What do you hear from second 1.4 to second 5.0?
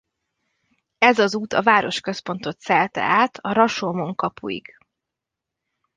a városközpontot szelte át a Rasómon-kapuig.